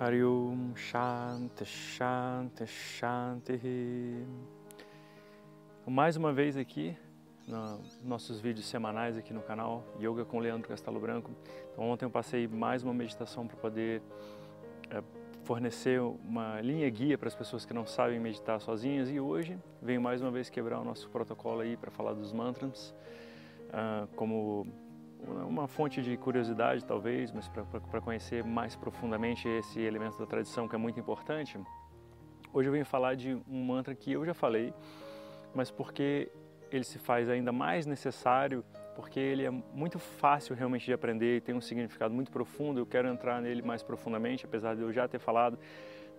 Hari 0.00 0.22
Om 0.22 0.76
Shanti 0.76 1.64
Shanti 1.64 2.64
Shanti. 2.68 4.24
Mais 5.84 6.16
uma 6.16 6.32
vez 6.32 6.56
aqui, 6.56 6.96
nos 7.48 8.00
nossos 8.04 8.40
vídeos 8.40 8.66
semanais 8.66 9.16
aqui 9.16 9.34
no 9.34 9.42
canal 9.42 9.84
Yoga 10.00 10.24
com 10.24 10.38
Leandro 10.38 10.68
Castelo 10.68 11.00
Branco. 11.00 11.32
Então, 11.72 11.90
ontem 11.90 12.04
eu 12.04 12.10
passei 12.10 12.46
mais 12.46 12.84
uma 12.84 12.94
meditação 12.94 13.44
para 13.44 13.56
poder 13.56 14.00
é, 14.88 15.02
fornecer 15.42 16.00
uma 16.00 16.60
linha 16.60 16.88
guia 16.88 17.18
para 17.18 17.26
as 17.26 17.34
pessoas 17.34 17.64
que 17.64 17.74
não 17.74 17.84
sabem 17.84 18.20
meditar 18.20 18.60
sozinhas 18.60 19.10
e 19.10 19.18
hoje 19.18 19.58
venho 19.82 20.00
mais 20.00 20.22
uma 20.22 20.30
vez 20.30 20.48
quebrar 20.48 20.78
o 20.78 20.84
nosso 20.84 21.10
protocolo 21.10 21.58
aí 21.58 21.76
para 21.76 21.90
falar 21.90 22.12
dos 22.12 22.32
mantras 22.32 22.94
uh, 23.70 24.06
como 24.14 24.64
uma 25.26 25.66
fonte 25.66 26.00
de 26.02 26.16
curiosidade 26.16 26.84
talvez, 26.84 27.32
mas 27.32 27.48
para 27.48 28.00
conhecer 28.00 28.44
mais 28.44 28.76
profundamente 28.76 29.48
esse 29.48 29.80
elemento 29.80 30.18
da 30.18 30.26
tradição 30.26 30.68
que 30.68 30.74
é 30.74 30.78
muito 30.78 30.98
importante. 31.00 31.58
Hoje 32.52 32.68
eu 32.68 32.72
venho 32.72 32.86
falar 32.86 33.14
de 33.14 33.34
um 33.48 33.64
mantra 33.64 33.94
que 33.94 34.12
eu 34.12 34.24
já 34.24 34.34
falei, 34.34 34.72
mas 35.54 35.70
porque 35.70 36.30
ele 36.70 36.84
se 36.84 36.98
faz 36.98 37.28
ainda 37.28 37.52
mais 37.52 37.86
necessário, 37.86 38.64
porque 38.94 39.18
ele 39.18 39.44
é 39.44 39.50
muito 39.50 39.98
fácil 39.98 40.54
realmente 40.54 40.84
de 40.84 40.92
aprender 40.92 41.36
e 41.36 41.40
tem 41.40 41.54
um 41.54 41.60
significado 41.60 42.12
muito 42.14 42.30
profundo. 42.30 42.80
Eu 42.80 42.86
quero 42.86 43.08
entrar 43.08 43.40
nele 43.40 43.62
mais 43.62 43.82
profundamente, 43.82 44.44
apesar 44.44 44.74
de 44.74 44.82
eu 44.82 44.92
já 44.92 45.06
ter 45.06 45.18
falado, 45.18 45.58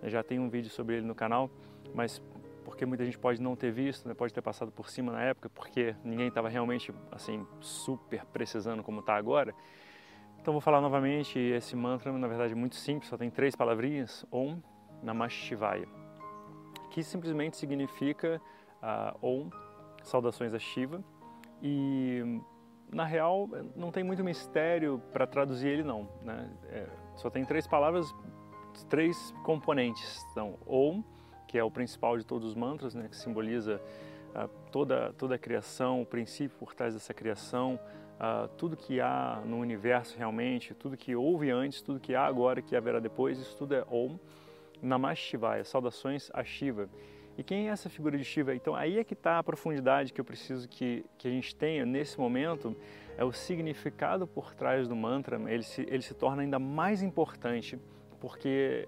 já 0.04 0.22
tem 0.22 0.38
um 0.38 0.48
vídeo 0.48 0.70
sobre 0.70 0.96
ele 0.96 1.06
no 1.06 1.14
canal, 1.14 1.50
mas 1.94 2.22
porque 2.70 2.86
muita 2.86 3.04
gente 3.04 3.18
pode 3.18 3.42
não 3.42 3.56
ter 3.56 3.72
visto, 3.72 4.06
né? 4.08 4.14
pode 4.14 4.32
ter 4.32 4.40
passado 4.40 4.70
por 4.70 4.88
cima 4.88 5.12
na 5.12 5.20
época, 5.22 5.50
porque 5.50 5.94
ninguém 6.04 6.28
estava 6.28 6.48
realmente 6.48 6.94
assim 7.10 7.44
super 7.60 8.24
precisando 8.26 8.82
como 8.82 9.00
está 9.00 9.16
agora. 9.16 9.52
Então 10.40 10.54
vou 10.54 10.60
falar 10.60 10.80
novamente 10.80 11.38
esse 11.38 11.74
mantra, 11.74 12.12
na 12.12 12.28
verdade 12.28 12.54
muito 12.54 12.76
simples, 12.76 13.10
só 13.10 13.18
tem 13.18 13.28
três 13.28 13.56
palavrinhas: 13.56 14.24
Om 14.30 14.62
Namah 15.02 15.28
Shivaya, 15.28 15.86
que 16.90 17.02
simplesmente 17.02 17.56
significa 17.56 18.40
uh, 18.80 19.18
Om, 19.20 19.50
saudações 20.04 20.54
a 20.54 20.58
Shiva, 20.58 21.02
e 21.60 22.40
na 22.90 23.04
real 23.04 23.48
não 23.74 23.90
tem 23.90 24.04
muito 24.04 24.22
mistério 24.22 25.02
para 25.12 25.26
traduzir 25.26 25.68
ele 25.68 25.82
não, 25.82 26.08
né? 26.22 26.48
É, 26.68 26.86
só 27.16 27.28
tem 27.28 27.44
três 27.44 27.66
palavras, 27.66 28.14
três 28.88 29.34
componentes. 29.44 30.24
Então 30.30 30.56
Om 30.64 31.02
que 31.50 31.58
é 31.58 31.64
o 31.64 31.70
principal 31.70 32.16
de 32.16 32.24
todos 32.24 32.50
os 32.50 32.54
mantras, 32.54 32.94
né, 32.94 33.08
que 33.08 33.16
simboliza 33.16 33.82
uh, 34.28 34.48
toda, 34.70 35.12
toda 35.14 35.34
a 35.34 35.38
criação, 35.38 36.00
o 36.00 36.06
princípio 36.06 36.56
por 36.60 36.76
trás 36.76 36.94
dessa 36.94 37.12
criação, 37.12 37.76
uh, 38.20 38.46
tudo 38.56 38.76
que 38.76 39.00
há 39.00 39.42
no 39.44 39.58
universo 39.58 40.16
realmente, 40.16 40.74
tudo 40.74 40.96
que 40.96 41.16
houve 41.16 41.50
antes, 41.50 41.82
tudo 41.82 41.98
que 41.98 42.14
há 42.14 42.24
agora, 42.24 42.62
que 42.62 42.76
haverá 42.76 43.00
depois, 43.00 43.36
isso 43.36 43.56
tudo 43.56 43.74
é 43.74 43.84
Om 43.90 44.16
Namah 44.80 45.16
Shivaya, 45.16 45.64
saudações 45.64 46.30
a 46.32 46.44
Shiva. 46.44 46.88
E 47.36 47.42
quem 47.42 47.68
é 47.68 47.72
essa 47.72 47.90
figura 47.90 48.16
de 48.16 48.22
Shiva? 48.22 48.54
Então 48.54 48.76
aí 48.76 49.00
é 49.00 49.02
que 49.02 49.14
está 49.14 49.40
a 49.40 49.42
profundidade 49.42 50.12
que 50.12 50.20
eu 50.20 50.24
preciso 50.24 50.68
que, 50.68 51.04
que 51.18 51.26
a 51.26 51.30
gente 51.32 51.56
tenha 51.56 51.84
nesse 51.84 52.16
momento, 52.16 52.76
é 53.18 53.24
o 53.24 53.32
significado 53.32 54.24
por 54.24 54.54
trás 54.54 54.86
do 54.86 54.94
mantra, 54.94 55.36
ele 55.50 55.64
se, 55.64 55.82
ele 55.90 56.02
se 56.02 56.14
torna 56.14 56.42
ainda 56.42 56.60
mais 56.60 57.02
importante 57.02 57.76
porque 58.20 58.86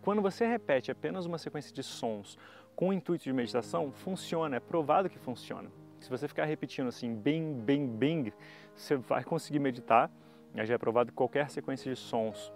quando 0.00 0.22
você 0.22 0.46
repete 0.46 0.90
apenas 0.90 1.26
uma 1.26 1.38
sequência 1.38 1.72
de 1.72 1.82
sons 1.82 2.38
com 2.74 2.88
o 2.88 2.92
intuito 2.92 3.24
de 3.24 3.32
meditação, 3.32 3.92
funciona, 3.92 4.56
é 4.56 4.60
provado 4.60 5.08
que 5.08 5.18
funciona. 5.18 5.70
Se 6.00 6.10
você 6.10 6.26
ficar 6.26 6.44
repetindo 6.44 6.88
assim, 6.88 7.14
bing, 7.14 7.54
bing, 7.54 7.86
bing, 7.86 8.32
você 8.74 8.96
vai 8.96 9.24
conseguir 9.24 9.58
meditar. 9.58 10.10
Já 10.54 10.74
é 10.74 10.78
provado 10.78 11.10
que 11.10 11.16
qualquer 11.16 11.50
sequência 11.50 11.92
de 11.92 11.98
sons 11.98 12.52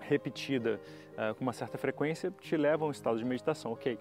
repetida 0.00 0.80
uh, 1.12 1.34
com 1.34 1.42
uma 1.42 1.52
certa 1.52 1.76
frequência 1.76 2.30
te 2.40 2.56
leva 2.56 2.84
a 2.84 2.88
um 2.88 2.90
estado 2.90 3.18
de 3.18 3.24
meditação, 3.24 3.72
ok? 3.72 3.98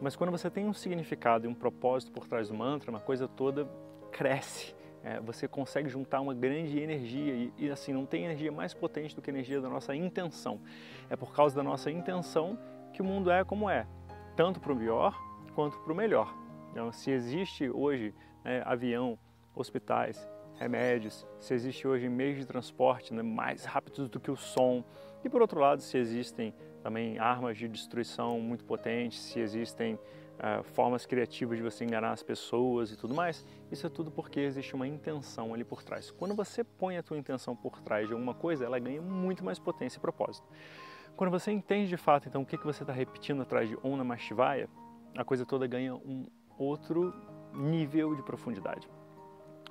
Mas 0.00 0.14
quando 0.14 0.30
você 0.30 0.48
tem 0.48 0.66
um 0.66 0.72
significado 0.72 1.46
e 1.46 1.48
um 1.48 1.54
propósito 1.54 2.12
por 2.12 2.28
trás 2.28 2.48
do 2.48 2.54
mantra, 2.54 2.90
uma 2.90 3.00
coisa 3.00 3.26
toda 3.26 3.68
cresce 4.12 4.74
é, 5.02 5.20
você 5.20 5.46
consegue 5.46 5.88
juntar 5.88 6.20
uma 6.20 6.34
grande 6.34 6.78
energia 6.78 7.34
e, 7.34 7.52
e, 7.56 7.70
assim 7.70 7.92
não 7.92 8.04
tem 8.04 8.24
energia 8.24 8.50
mais 8.50 8.74
potente 8.74 9.14
do 9.14 9.22
que 9.22 9.30
a 9.30 9.32
energia 9.32 9.60
da 9.60 9.68
nossa 9.68 9.94
intenção. 9.94 10.60
É 11.08 11.16
por 11.16 11.32
causa 11.32 11.54
da 11.54 11.62
nossa 11.62 11.90
intenção 11.90 12.58
que 12.92 13.00
o 13.00 13.04
mundo 13.04 13.30
é 13.30 13.44
como 13.44 13.70
é, 13.70 13.86
tanto 14.36 14.60
para 14.60 14.72
o 14.72 14.76
pior 14.76 15.18
quanto 15.54 15.78
para 15.80 15.92
o 15.92 15.96
melhor. 15.96 16.34
Então, 16.70 16.92
se 16.92 17.10
existe 17.10 17.70
hoje 17.70 18.14
né, 18.44 18.62
avião, 18.64 19.18
hospitais, 19.54 20.28
remédios, 20.58 21.26
se 21.40 21.54
existe 21.54 21.86
hoje 21.86 22.08
meios 22.08 22.38
de 22.38 22.46
transporte 22.46 23.14
né, 23.14 23.22
mais 23.22 23.64
rápidos 23.64 24.08
do 24.08 24.20
que 24.20 24.30
o 24.30 24.36
som, 24.36 24.84
e 25.24 25.28
por 25.28 25.40
outro 25.40 25.60
lado, 25.60 25.82
se 25.82 25.98
existem 25.98 26.54
também 26.82 27.18
armas 27.18 27.56
de 27.56 27.68
destruição 27.68 28.40
muito 28.40 28.64
potentes, 28.64 29.20
se 29.20 29.40
existem 29.40 29.98
uh, 30.38 30.62
formas 30.62 31.04
criativas 31.06 31.58
de 31.58 31.62
você 31.62 31.84
enganar 31.84 32.12
as 32.12 32.22
pessoas 32.22 32.90
e 32.92 32.96
tudo 32.96 33.14
mais, 33.14 33.44
isso 33.70 33.86
é 33.86 33.90
tudo 33.90 34.10
porque 34.10 34.40
existe 34.40 34.74
uma 34.74 34.86
intenção 34.86 35.52
ali 35.52 35.64
por 35.64 35.82
trás. 35.82 36.10
Quando 36.10 36.34
você 36.34 36.62
põe 36.64 36.96
a 36.96 37.02
tua 37.02 37.18
intenção 37.18 37.54
por 37.54 37.80
trás 37.80 38.06
de 38.06 38.12
alguma 38.12 38.34
coisa, 38.34 38.64
ela 38.64 38.78
ganha 38.78 39.02
muito 39.02 39.44
mais 39.44 39.58
potência 39.58 39.98
e 39.98 40.00
propósito. 40.00 40.46
Quando 41.16 41.30
você 41.30 41.50
entende 41.50 41.88
de 41.88 41.96
fato, 41.96 42.28
então, 42.28 42.42
o 42.42 42.46
que, 42.46 42.56
que 42.56 42.64
você 42.64 42.82
está 42.82 42.92
repetindo 42.92 43.42
atrás 43.42 43.68
de 43.68 43.76
Om 43.82 43.96
Namah 43.96 44.16
Shivaya, 44.16 44.68
a 45.16 45.24
coisa 45.24 45.44
toda 45.44 45.66
ganha 45.66 45.94
um 45.94 46.26
outro 46.56 47.12
nível 47.52 48.14
de 48.14 48.22
profundidade. 48.22 48.88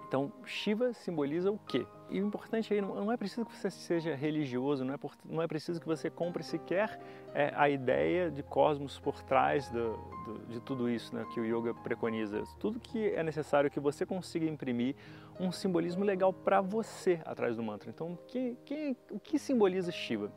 Então, 0.08 0.32
Shiva 0.46 0.94
simboliza 0.94 1.52
o 1.52 1.58
quê? 1.58 1.86
E 2.10 2.22
o 2.22 2.28
importante 2.28 2.74
aí, 2.74 2.80
não, 2.80 3.12
é 3.12 3.18
preciso 3.18 3.46
que 3.46 3.56
você 3.56 3.70
seja 3.70 4.16
religioso, 4.16 4.86
não 4.86 4.94
é, 4.94 4.98
por, 4.98 5.14
não 5.26 5.42
é 5.42 5.48
preciso 5.48 5.80
que 5.80 5.86
você 5.86 6.10
compre 6.10 6.42
sequer 6.42 6.98
é, 7.34 7.52
a 7.54 7.70
ideia 7.70 8.32
de 8.32 8.42
cosmos 8.42 8.98
por 8.98 9.22
trás 9.24 9.70
do, 9.70 9.98
do, 10.26 10.46
de 10.48 10.62
tudo 10.62 10.90
isso 10.90 11.14
né, 11.14 11.26
que 11.34 11.40
o 11.40 11.46
yoga 11.46 11.74
preconiza. 11.74 12.42
Tudo 12.60 12.80
que 12.80 13.10
é 13.10 13.22
necessário 13.24 13.70
que 13.70 13.80
você 13.80 14.06
consiga 14.06 14.46
imprimir 14.46 14.96
um 15.38 15.52
simbolismo 15.52 16.06
legal 16.06 16.32
para 16.32 16.62
você 16.62 17.20
atrás 17.26 17.58
do 17.58 17.64
mantra. 17.64 17.90
Então, 17.90 18.18
que, 18.28 18.58
que, 18.64 18.96
o 19.12 19.20
que 19.20 19.38
simboliza 19.38 19.92
Shiva? 19.92 20.32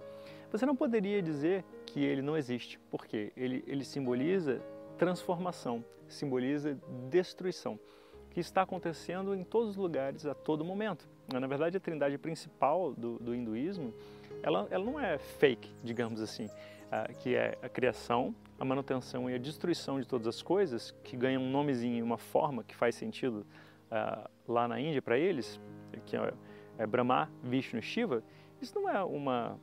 Você 0.50 0.66
não 0.66 0.74
poderia 0.74 1.22
dizer 1.22 1.64
que 1.86 2.04
ele 2.04 2.20
não 2.20 2.36
existe, 2.36 2.80
porque 2.90 3.32
ele, 3.36 3.62
ele 3.68 3.84
simboliza 3.84 4.60
transformação, 4.98 5.84
simboliza 6.08 6.76
destruição 7.08 7.78
que 8.30 8.40
está 8.40 8.62
acontecendo 8.62 9.34
em 9.34 9.44
todos 9.44 9.70
os 9.70 9.76
lugares 9.76 10.24
a 10.26 10.34
todo 10.34 10.64
momento. 10.64 11.08
Na 11.32 11.46
verdade, 11.46 11.76
a 11.76 11.80
trindade 11.80 12.16
principal 12.18 12.92
do, 12.92 13.18
do 13.18 13.34
hinduísmo, 13.34 13.92
ela, 14.42 14.66
ela 14.70 14.84
não 14.84 14.98
é 14.98 15.18
fake, 15.18 15.70
digamos 15.82 16.20
assim, 16.20 16.46
uh, 16.46 17.14
que 17.18 17.34
é 17.34 17.56
a 17.62 17.68
criação, 17.68 18.34
a 18.58 18.64
manutenção 18.64 19.28
e 19.28 19.34
a 19.34 19.38
destruição 19.38 20.00
de 20.00 20.06
todas 20.06 20.26
as 20.26 20.42
coisas, 20.42 20.92
que 21.04 21.16
ganham 21.16 21.42
um 21.42 21.50
nomezinho, 21.50 22.04
uma 22.04 22.18
forma 22.18 22.64
que 22.64 22.74
faz 22.74 22.94
sentido 22.94 23.46
uh, 23.90 24.28
lá 24.48 24.66
na 24.66 24.80
Índia 24.80 25.02
para 25.02 25.18
eles, 25.18 25.60
que 26.06 26.16
é, 26.16 26.32
é 26.78 26.86
Brahma, 26.86 27.30
Vishnu 27.42 27.82
Shiva, 27.82 28.22
isso 28.60 28.74
não 28.74 28.88
é 28.88 29.02
uma 29.02 29.58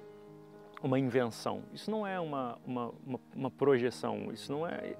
uma 0.81 0.99
invenção, 0.99 1.63
isso 1.73 1.89
não 1.89 2.05
é 2.05 2.19
uma, 2.19 2.57
uma, 2.65 2.93
uma, 3.05 3.19
uma, 3.35 3.51
projeção, 3.51 4.31
isso 4.31 4.51
não 4.51 4.67
é, 4.67 4.95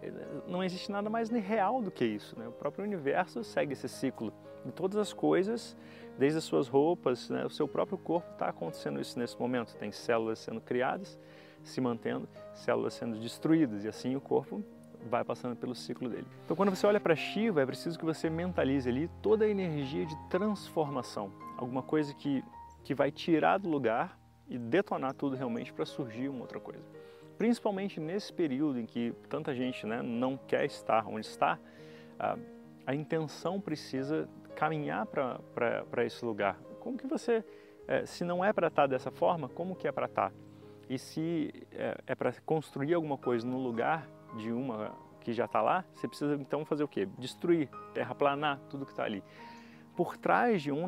não 0.48 0.64
existe 0.64 0.92
nada 0.92 1.10
mais 1.10 1.30
real 1.30 1.82
do 1.82 1.92
que 1.92 2.04
isso. 2.04 2.38
Né? 2.38 2.48
O 2.48 2.52
próprio 2.52 2.84
universo 2.84 3.44
segue 3.44 3.74
esse 3.74 3.88
ciclo 3.88 4.34
de 4.66 4.72
todas 4.72 4.98
as 4.98 5.14
coisas, 5.14 5.78
desde 6.18 6.40
as 6.40 6.44
suas 6.44 6.68
roupas, 6.68 7.30
né? 7.30 7.46
o 7.46 7.50
seu 7.50 7.68
próprio 7.68 7.98
corpo 7.98 8.32
está 8.34 8.50
acontecendo 8.50 9.00
isso 9.00 9.20
nesse 9.20 9.40
momento. 9.40 9.76
Tem 9.76 9.92
células 9.92 10.40
sendo 10.40 10.60
criadas, 10.60 11.20
se 11.64 11.80
mantendo, 11.80 12.28
células 12.54 12.96
sendo 12.96 13.20
destruídas 13.20 13.84
e 13.84 13.88
assim 13.88 14.16
o 14.16 14.22
corpo 14.22 14.64
vai 15.10 15.24
passando 15.24 15.56
pelo 15.56 15.76
ciclo 15.76 16.10
dele. 16.10 16.26
Então, 16.44 16.58
quando 16.58 16.76
você 16.76 16.88
olha 16.88 17.00
para 17.00 17.16
Shiva, 17.16 17.62
é 17.62 17.66
preciso 17.66 18.00
que 18.00 18.04
você 18.04 18.32
mentalize 18.32 18.90
ali 18.90 19.10
toda 19.22 19.46
a 19.46 19.48
energia 19.48 20.06
de 20.06 20.16
transformação, 20.28 21.32
alguma 21.56 21.84
coisa 21.84 22.14
que 22.16 22.44
que 22.88 22.96
vai 22.96 23.12
tirar 23.12 23.58
do 23.58 23.68
lugar 23.68 24.18
e 24.50 24.58
detonar 24.58 25.14
tudo 25.14 25.36
realmente 25.36 25.74
para 25.74 25.86
surgir 25.86 26.30
uma 26.30 26.42
outra 26.42 26.60
coisa. 26.60 26.84
Principalmente 27.38 28.00
nesse 28.00 28.34
período 28.34 28.80
em 28.80 28.86
que 28.86 29.14
tanta 29.30 29.54
gente 29.54 29.86
né, 29.86 30.02
não 30.02 30.38
quer 30.38 30.66
estar 30.66 31.08
onde 31.08 31.26
está, 31.26 31.60
a, 32.20 32.38
a 32.86 32.96
intenção 32.96 33.60
precisa 33.60 34.28
caminhar 34.56 35.06
para 35.06 36.06
esse 36.06 36.24
lugar. 36.26 36.58
Como 36.80 36.98
que 36.98 37.06
você, 37.06 37.44
é, 37.88 38.06
se 38.06 38.24
não 38.24 38.44
é 38.44 38.52
para 38.52 38.68
estar 38.68 38.88
dessa 38.88 39.12
forma, 39.12 39.48
como 39.50 39.76
que 39.76 39.88
é 39.88 39.92
para 39.92 40.08
estar? 40.08 40.32
E 40.90 40.98
se 40.98 41.54
é, 41.74 41.98
é 42.08 42.16
para 42.16 42.34
construir 42.46 42.94
alguma 42.94 43.18
coisa 43.18 43.46
no 43.46 43.58
lugar 43.60 44.10
de 44.38 44.52
uma 44.52 44.96
que 45.22 45.34
já 45.34 45.46
está 45.46 45.62
lá, 45.62 45.84
você 45.94 46.08
precisa 46.08 46.36
então 46.36 46.66
fazer 46.66 46.84
o 46.84 46.88
quê? 46.88 47.08
Destruir, 47.20 47.70
terraplanar 47.94 48.60
tudo 48.70 48.86
que 48.86 48.92
está 48.92 49.04
ali 49.04 49.22
por 49.98 50.16
trás 50.16 50.62
de 50.62 50.72
Om 50.72 50.88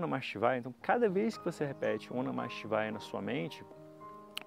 então 0.55 0.71
cada 0.79 1.09
vez 1.09 1.35
que 1.35 1.43
você 1.43 1.65
repete 1.65 2.13
Om 2.13 2.21
na 2.21 2.99
sua 2.99 3.19
mente, 3.19 3.65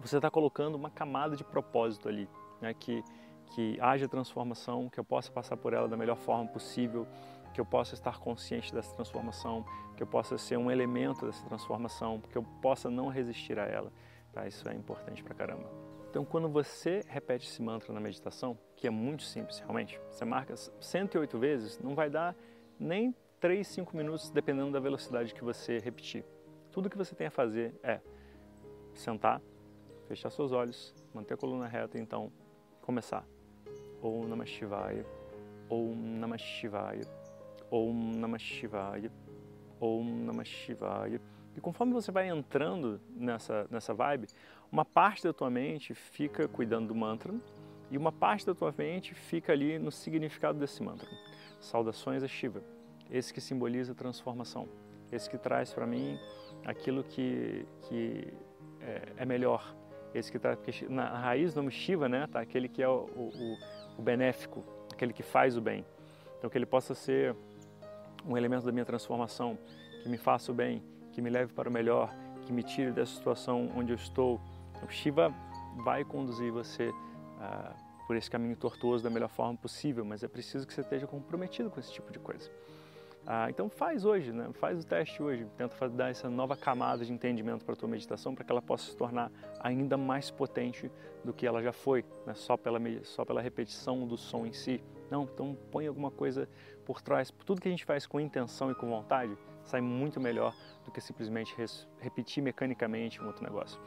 você 0.00 0.16
está 0.16 0.30
colocando 0.30 0.76
uma 0.76 0.88
camada 0.88 1.34
de 1.34 1.42
propósito 1.42 2.08
ali, 2.08 2.28
né? 2.60 2.72
que, 2.72 3.02
que 3.46 3.76
haja 3.80 4.08
transformação, 4.08 4.88
que 4.88 5.00
eu 5.00 5.04
possa 5.04 5.32
passar 5.32 5.56
por 5.56 5.72
ela 5.72 5.88
da 5.88 5.96
melhor 5.96 6.16
forma 6.16 6.46
possível, 6.46 7.08
que 7.52 7.60
eu 7.60 7.66
possa 7.66 7.94
estar 7.94 8.20
consciente 8.20 8.72
dessa 8.72 8.94
transformação, 8.94 9.64
que 9.96 10.02
eu 10.02 10.06
possa 10.06 10.38
ser 10.38 10.56
um 10.56 10.70
elemento 10.70 11.26
dessa 11.26 11.44
transformação, 11.44 12.20
que 12.20 12.38
eu 12.38 12.44
possa 12.62 12.88
não 12.88 13.08
resistir 13.08 13.58
a 13.58 13.66
ela. 13.66 13.92
Tá? 14.32 14.46
Isso 14.46 14.66
é 14.68 14.74
importante 14.74 15.24
pra 15.24 15.34
caramba. 15.34 15.68
Então, 16.08 16.24
quando 16.24 16.48
você 16.48 17.00
repete 17.08 17.48
esse 17.48 17.60
mantra 17.60 17.92
na 17.92 17.98
meditação, 17.98 18.56
que 18.76 18.86
é 18.86 18.90
muito 18.90 19.24
simples 19.24 19.58
realmente, 19.58 20.00
você 20.08 20.24
marca 20.24 20.54
108 20.56 21.38
vezes, 21.38 21.78
não 21.80 21.96
vai 21.96 22.08
dar 22.08 22.36
nem 22.78 23.14
3, 23.42 23.66
5 23.66 23.96
minutos, 23.96 24.30
dependendo 24.30 24.70
da 24.70 24.78
velocidade 24.78 25.34
que 25.34 25.42
você 25.42 25.78
repetir. 25.80 26.24
Tudo 26.70 26.88
que 26.88 26.96
você 26.96 27.12
tem 27.12 27.26
a 27.26 27.30
fazer 27.30 27.74
é 27.82 28.00
sentar, 28.94 29.42
fechar 30.06 30.30
seus 30.30 30.52
olhos, 30.52 30.94
manter 31.12 31.34
a 31.34 31.36
coluna 31.36 31.66
reta 31.66 31.98
então 31.98 32.32
começar. 32.82 33.26
Om 34.00 34.28
Namah 34.28 34.46
Shivaya, 34.46 35.04
Om 35.68 36.20
Namah 36.20 36.38
Shivaya, 36.38 37.02
Om 37.68 38.12
Namah 38.20 38.38
Shivaya, 38.38 39.10
Om 39.80 40.24
Namah 40.24 40.44
Shivaya. 40.44 41.20
E 41.56 41.60
conforme 41.60 41.92
você 41.92 42.12
vai 42.12 42.28
entrando 42.28 43.00
nessa, 43.10 43.66
nessa 43.68 43.92
vibe, 43.92 44.28
uma 44.70 44.84
parte 44.84 45.24
da 45.24 45.32
tua 45.32 45.50
mente 45.50 45.96
fica 45.96 46.46
cuidando 46.46 46.86
do 46.86 46.94
mantra 46.94 47.34
e 47.90 47.98
uma 47.98 48.12
parte 48.12 48.46
da 48.46 48.54
tua 48.54 48.72
mente 48.78 49.14
fica 49.14 49.52
ali 49.52 49.80
no 49.80 49.90
significado 49.90 50.60
desse 50.60 50.80
mantra. 50.80 51.08
Saudações 51.60 52.22
a 52.22 52.28
Shiva, 52.28 52.62
esse 53.12 53.32
que 53.32 53.40
simboliza 53.40 53.94
transformação, 53.94 54.66
esse 55.12 55.28
que 55.28 55.36
traz 55.36 55.72
para 55.72 55.86
mim 55.86 56.18
aquilo 56.64 57.04
que, 57.04 57.66
que 57.82 58.32
é, 58.80 59.02
é, 59.18 59.24
melhor, 59.26 59.76
esse 60.14 60.32
que 60.32 60.38
traz, 60.38 60.56
porque 60.58 60.86
na 60.88 61.06
raiz 61.18 61.52
do 61.52 61.58
nome 61.58 61.70
Shiva, 61.70 62.08
né, 62.08 62.26
tá 62.26 62.40
aquele 62.40 62.68
que 62.68 62.82
é 62.82 62.88
o, 62.88 63.04
o, 63.14 63.58
o 63.98 64.02
benéfico, 64.02 64.64
aquele 64.90 65.12
que 65.12 65.22
faz 65.22 65.56
o 65.58 65.60
bem. 65.60 65.84
Então 66.38 66.48
que 66.48 66.56
ele 66.56 66.66
possa 66.66 66.94
ser 66.94 67.36
um 68.26 68.36
elemento 68.36 68.64
da 68.64 68.72
minha 68.72 68.84
transformação, 68.84 69.58
que 70.02 70.08
me 70.08 70.16
faça 70.16 70.50
o 70.50 70.54
bem, 70.54 70.82
que 71.12 71.20
me 71.20 71.28
leve 71.28 71.52
para 71.52 71.68
o 71.68 71.72
melhor, 71.72 72.12
que 72.46 72.52
me 72.52 72.62
tire 72.62 72.90
dessa 72.92 73.14
situação 73.14 73.70
onde 73.76 73.92
eu 73.92 73.96
estou. 73.96 74.40
O 74.82 74.90
Shiva 74.90 75.32
vai 75.84 76.04
conduzir 76.04 76.50
você 76.50 76.88
uh, 76.88 78.06
por 78.06 78.16
esse 78.16 78.30
caminho 78.30 78.56
tortuoso 78.56 79.04
da 79.04 79.10
melhor 79.10 79.28
forma 79.28 79.56
possível, 79.56 80.04
mas 80.04 80.22
é 80.22 80.28
preciso 80.28 80.66
que 80.66 80.72
você 80.72 80.80
esteja 80.80 81.06
comprometido 81.06 81.70
com 81.70 81.78
esse 81.78 81.92
tipo 81.92 82.10
de 82.10 82.18
coisa. 82.18 82.50
Uh, 83.22 83.48
então 83.48 83.70
faz 83.70 84.04
hoje, 84.04 84.32
né? 84.32 84.50
faz 84.54 84.82
o 84.82 84.86
teste 84.86 85.22
hoje, 85.22 85.46
tenta 85.56 85.88
dar 85.88 86.10
essa 86.10 86.28
nova 86.28 86.56
camada 86.56 87.04
de 87.04 87.12
entendimento 87.12 87.64
para 87.64 87.74
a 87.74 87.76
tua 87.76 87.88
meditação, 87.88 88.34
para 88.34 88.44
que 88.44 88.50
ela 88.50 88.60
possa 88.60 88.90
se 88.90 88.96
tornar 88.96 89.30
ainda 89.60 89.96
mais 89.96 90.28
potente 90.28 90.90
do 91.24 91.32
que 91.32 91.46
ela 91.46 91.62
já 91.62 91.72
foi, 91.72 92.04
né? 92.26 92.34
só, 92.34 92.56
pela, 92.56 92.80
só 93.04 93.24
pela 93.24 93.40
repetição 93.40 94.06
do 94.08 94.16
som 94.16 94.44
em 94.44 94.52
si. 94.52 94.82
Não, 95.08 95.22
então 95.22 95.56
põe 95.70 95.86
alguma 95.86 96.10
coisa 96.10 96.48
por 96.84 97.00
trás. 97.00 97.30
Tudo 97.46 97.60
que 97.60 97.68
a 97.68 97.70
gente 97.70 97.84
faz 97.84 98.06
com 98.06 98.18
intenção 98.18 98.72
e 98.72 98.74
com 98.74 98.88
vontade 98.88 99.36
sai 99.62 99.80
muito 99.80 100.20
melhor 100.20 100.52
do 100.84 100.90
que 100.90 101.00
simplesmente 101.00 101.54
repetir 101.98 102.42
mecanicamente 102.42 103.22
um 103.22 103.26
outro 103.26 103.44
negócio. 103.44 103.80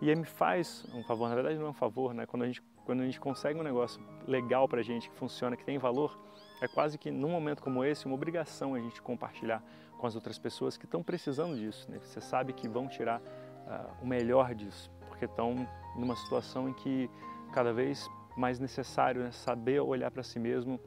E 0.00 0.10
aí 0.10 0.16
me 0.16 0.24
faz 0.24 0.84
um 0.92 1.02
favor, 1.02 1.28
na 1.28 1.34
verdade 1.34 1.58
não 1.58 1.66
é 1.66 1.70
um 1.70 1.74
favor, 1.74 2.12
né? 2.12 2.26
Quando 2.26 2.42
a 2.42 2.46
gente, 2.46 2.62
quando 2.84 3.00
a 3.00 3.04
gente 3.04 3.20
consegue 3.20 3.58
um 3.58 3.62
negócio 3.62 4.02
legal 4.26 4.68
pra 4.68 4.82
gente, 4.82 5.08
que 5.08 5.16
funciona, 5.16 5.56
que 5.56 5.64
tem 5.64 5.78
valor, 5.78 6.18
é 6.60 6.68
quase 6.68 6.98
que 6.98 7.10
num 7.10 7.30
momento 7.30 7.62
como 7.62 7.84
esse, 7.84 8.06
uma 8.06 8.14
obrigação 8.14 8.74
a 8.74 8.80
gente 8.80 9.00
compartilhar 9.02 9.62
com 9.98 10.06
as 10.06 10.14
outras 10.14 10.38
pessoas 10.38 10.76
que 10.76 10.84
estão 10.84 11.02
precisando 11.02 11.56
disso. 11.56 11.90
Né? 11.90 11.98
Você 12.02 12.20
sabe 12.20 12.52
que 12.52 12.68
vão 12.68 12.88
tirar 12.88 13.20
uh, 13.20 14.02
o 14.02 14.06
melhor 14.06 14.54
disso, 14.54 14.90
porque 15.08 15.24
estão 15.24 15.68
numa 15.96 16.16
situação 16.16 16.68
em 16.68 16.72
que 16.74 17.10
cada 17.52 17.72
vez 17.72 18.08
mais 18.36 18.58
necessário 18.58 19.22
né? 19.22 19.30
saber 19.30 19.80
olhar 19.80 20.10
para 20.10 20.22
si 20.22 20.38
mesmo, 20.38 20.80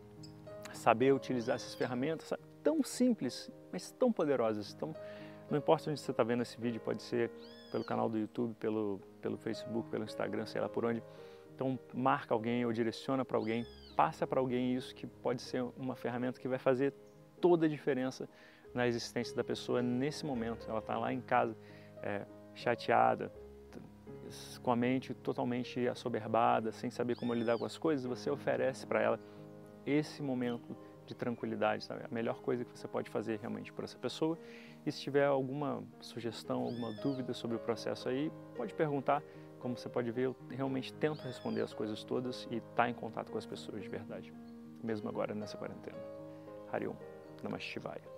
saber 0.73 1.13
utilizar 1.13 1.55
essas 1.55 1.73
ferramentas 1.75 2.33
tão 2.63 2.83
simples, 2.83 3.49
mas 3.71 3.91
tão 3.91 4.11
poderosas. 4.11 4.73
Então, 4.73 4.93
não 5.49 5.57
importa 5.57 5.89
onde 5.89 5.99
você 5.99 6.11
está 6.11 6.23
vendo 6.23 6.43
esse 6.43 6.59
vídeo, 6.59 6.81
pode 6.81 7.01
ser 7.01 7.31
pelo 7.71 7.83
canal 7.83 8.09
do 8.09 8.17
YouTube, 8.17 8.53
pelo, 8.55 8.99
pelo 9.21 9.37
Facebook, 9.37 9.89
pelo 9.89 10.03
Instagram, 10.03 10.45
sei 10.45 10.61
lá 10.61 10.69
por 10.69 10.85
onde. 10.85 11.01
Então, 11.57 11.79
marca 11.91 12.35
alguém 12.35 12.63
ou 12.67 12.71
direciona 12.71 13.25
para 13.25 13.35
alguém, 13.35 13.65
passa 13.95 14.27
para 14.27 14.39
alguém 14.39 14.75
isso 14.75 14.93
que 14.93 15.07
pode 15.07 15.41
ser 15.41 15.63
uma 15.75 15.95
ferramenta 15.95 16.39
que 16.39 16.47
vai 16.47 16.59
fazer 16.59 16.93
toda 17.41 17.65
a 17.65 17.69
diferença 17.69 18.29
na 18.75 18.85
existência 18.85 19.35
da 19.35 19.43
pessoa 19.43 19.81
nesse 19.81 20.23
momento. 20.23 20.69
Ela 20.69 20.77
está 20.77 20.99
lá 20.99 21.11
em 21.11 21.19
casa, 21.19 21.57
é, 22.03 22.27
chateada, 22.53 23.33
com 24.61 24.71
a 24.71 24.75
mente 24.75 25.15
totalmente 25.15 25.87
assoberbada, 25.87 26.71
sem 26.71 26.91
saber 26.91 27.15
como 27.15 27.33
lidar 27.33 27.57
com 27.57 27.65
as 27.65 27.75
coisas, 27.75 28.05
você 28.05 28.29
oferece 28.29 28.85
para 28.85 29.01
ela 29.01 29.19
esse 29.83 30.21
momento 30.21 30.77
de 31.07 31.15
tranquilidade, 31.15 31.85
sabe? 31.85 32.03
A 32.05 32.13
melhor 32.13 32.39
coisa 32.41 32.63
que 32.63 32.77
você 32.77 32.87
pode 32.87 33.09
fazer 33.09 33.39
realmente 33.39 33.73
por 33.73 33.83
essa 33.83 33.97
pessoa. 33.97 34.37
E 34.85 34.91
se 34.91 35.01
tiver 35.01 35.25
alguma 35.25 35.83
sugestão, 36.01 36.61
alguma 36.61 36.93
dúvida 37.01 37.33
sobre 37.33 37.57
o 37.57 37.59
processo 37.59 38.09
aí, 38.09 38.31
pode 38.55 38.75
perguntar. 38.75 39.23
Como 39.59 39.77
você 39.77 39.89
pode 39.89 40.11
ver, 40.11 40.23
eu 40.23 40.35
realmente 40.49 40.93
tento 40.93 41.21
responder 41.21 41.61
as 41.61 41.73
coisas 41.73 42.03
todas 42.03 42.47
e 42.51 42.57
estar 42.57 42.75
tá 42.75 42.89
em 42.89 42.93
contato 42.93 43.31
com 43.31 43.37
as 43.37 43.45
pessoas 43.45 43.81
de 43.81 43.89
verdade, 43.89 44.33
mesmo 44.83 45.09
agora 45.09 45.33
nessa 45.33 45.57
quarentena. 45.57 45.97
Hariom, 46.71 46.95
Namah 47.41 47.59
Shivaya. 47.59 48.16